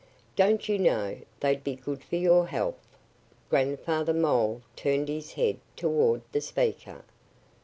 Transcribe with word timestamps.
"Don't 0.35 0.67
you 0.67 0.79
know 0.79 1.19
they'd 1.41 1.63
be 1.63 1.75
good 1.75 2.03
for 2.03 2.15
your 2.15 2.47
health?" 2.47 2.73
Grandfather 3.51 4.15
Mole 4.15 4.63
turned 4.75 5.09
his 5.09 5.33
head 5.33 5.57
toward 5.75 6.23
the 6.31 6.41
speaker. 6.41 7.03